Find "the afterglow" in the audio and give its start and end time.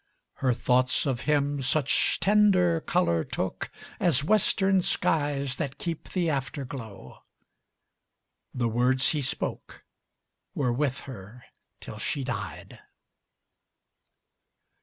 6.09-7.21